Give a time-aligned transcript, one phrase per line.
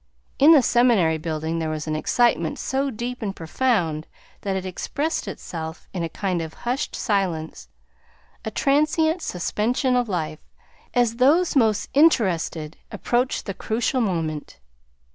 [0.39, 4.07] In the seminary building there was an excitement so deep and profound
[4.41, 7.67] that it expressed itself in a kind of hushed silence,
[8.43, 10.39] a transient suspension of life,
[10.95, 14.59] as those most interested approached the crucial moment.